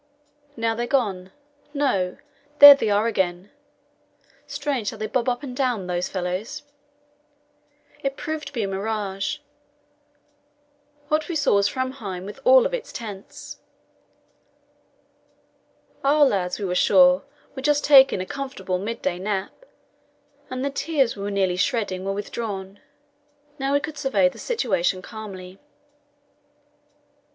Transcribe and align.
"Now 0.57 0.73
they're 0.73 0.87
gone. 0.87 1.31
No; 1.75 2.17
there 2.57 2.73
they 2.73 2.89
are 2.89 3.05
again. 3.05 3.51
Strange 4.47 4.89
how 4.89 4.97
they 4.97 5.05
bob 5.05 5.29
up 5.29 5.43
and 5.43 5.55
down, 5.55 5.85
those 5.85 6.09
fellows!" 6.09 6.63
It 8.01 8.17
proved 8.17 8.47
to 8.47 8.53
be 8.53 8.63
a 8.63 8.67
mirage; 8.67 9.37
what 11.09 11.27
we 11.29 11.35
saw 11.35 11.53
was 11.53 11.67
Framheim 11.69 12.25
with 12.25 12.39
all 12.43 12.65
its 12.65 12.91
tents. 12.91 13.57
Our 16.03 16.25
lads, 16.25 16.57
we 16.57 16.65
were 16.65 16.73
sure, 16.73 17.21
were 17.55 17.61
just 17.61 17.83
taking 17.85 18.21
a 18.21 18.25
comfortable 18.25 18.79
midday 18.79 19.19
nap, 19.19 19.53
and 20.49 20.65
the 20.65 20.71
tears 20.71 21.15
we 21.15 21.21
were 21.21 21.29
nearly 21.29 21.57
shedding 21.57 22.03
were 22.03 22.11
withdrawn. 22.13 22.79
Now 23.59 23.73
we 23.73 23.79
could 23.79 23.99
survey 23.99 24.29
the 24.29 24.39
situation 24.39 25.03
calmly. 25.03 25.59